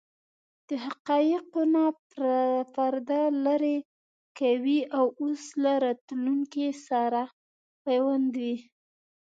د 0.67 0.69
حقایقو 0.85 1.61
نه 1.73 1.85
پرده 2.73 3.21
لرې 3.45 3.77
کوي 4.39 4.79
او 4.97 5.05
اوس 5.21 5.43
له 5.63 5.73
راتلونکې 5.85 6.67
سره 6.87 7.21
پیوندوي. 7.85 8.55